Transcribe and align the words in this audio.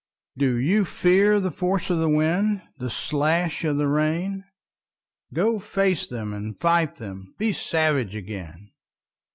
DO 0.35 0.55
you 0.57 0.83
fear 0.83 1.39
the 1.39 1.51
force 1.51 1.91
of 1.91 1.99
the 1.99 2.09
wind, 2.09 2.63
The 2.79 2.89
slash 2.89 3.63
of 3.63 3.77
the 3.77 3.87
rain? 3.87 4.43
Go 5.31 5.59
face 5.59 6.07
them 6.07 6.33
and 6.33 6.57
fight 6.57 6.95
them, 6.95 7.35
Be 7.37 7.53
savage 7.53 8.15
again. 8.15 8.71